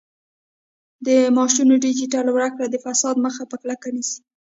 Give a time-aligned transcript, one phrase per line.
[1.05, 4.19] د معاشونو ډیجیټل ورکړه د فساد مخه په کلکه نیسي.